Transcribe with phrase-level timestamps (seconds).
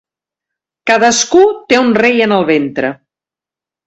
[0.91, 1.43] Cadascú
[1.73, 2.91] té un rei en el ventre.